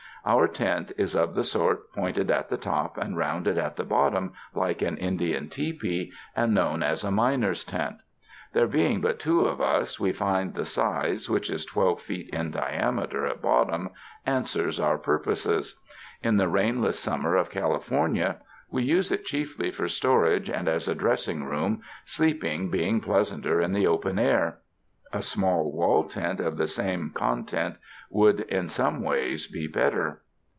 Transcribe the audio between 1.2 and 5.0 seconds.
the sort pointed at the top and round at the bottom like an